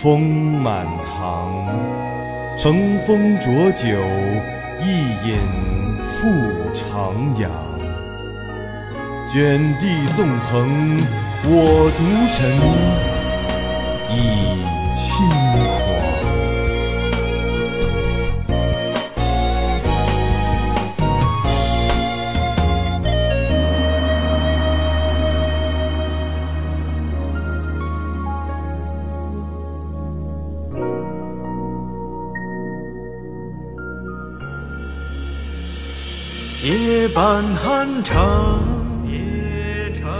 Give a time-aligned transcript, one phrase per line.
[0.00, 0.20] 风
[0.62, 1.50] 满堂，
[2.56, 3.88] 乘风浊酒，
[4.80, 5.40] 一饮
[6.06, 6.28] 复
[6.72, 7.48] 徜徉。
[9.26, 10.68] 卷地纵横，
[11.42, 12.38] 我独沉，
[14.14, 14.16] 已
[14.94, 15.26] 轻
[36.60, 38.60] 夜半寒长，
[39.06, 40.10] 夜长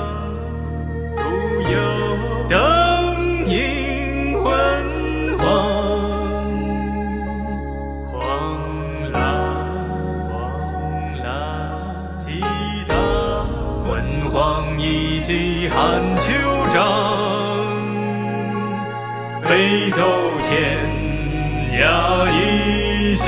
[1.16, 1.22] 独
[1.62, 1.76] 有
[2.48, 5.42] 灯影昏黄，
[8.06, 9.20] 狂澜，
[10.30, 10.32] 狂
[11.24, 11.26] 澜
[12.18, 12.40] 激
[12.86, 12.96] 荡，
[13.84, 16.32] 昏黄一骑寒秋
[16.72, 16.78] 章，
[19.42, 20.00] 北走
[20.48, 20.78] 天
[21.72, 23.26] 涯一笑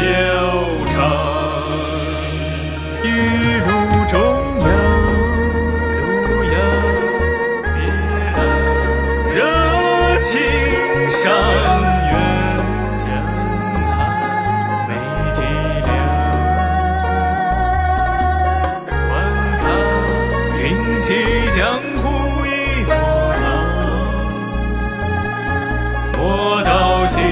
[27.20, 27.26] 西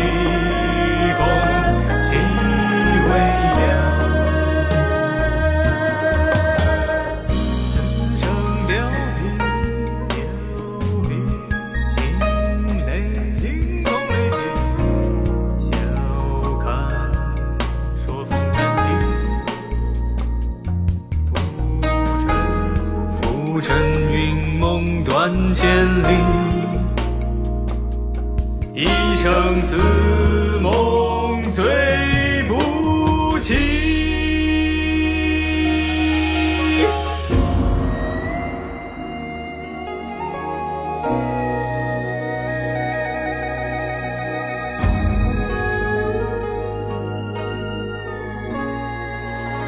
[1.14, 1.20] 风
[2.02, 2.06] 起
[3.04, 3.10] 微
[3.56, 3.58] 凉，
[7.68, 7.72] 此
[8.18, 8.22] 生
[8.66, 8.70] 凋
[9.16, 9.20] 敝，
[10.10, 10.16] 凋
[11.04, 11.10] 敝
[11.88, 11.96] 惊
[12.86, 12.88] 雷，
[13.32, 14.36] 惊空雷劫。
[15.58, 15.66] 笑
[16.60, 16.66] 看
[17.96, 18.84] 朔风斩尽，
[21.32, 21.32] 浮
[21.80, 21.86] 沉
[23.16, 23.20] 浮
[23.60, 23.66] 沉
[24.12, 24.16] 云
[24.58, 25.16] 梦断，
[25.54, 25.66] 千
[26.02, 26.67] 里。
[29.20, 29.76] 生死
[30.62, 31.64] 梦醉
[32.44, 33.56] 不起。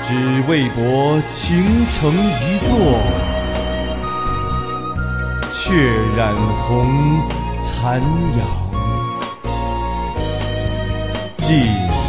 [0.01, 0.15] 只
[0.49, 2.77] 为博倾城一座，
[5.49, 5.75] 却
[6.17, 7.21] 染红
[7.61, 8.01] 残
[8.39, 8.47] 阳，
[11.51, 12.00] Oeste.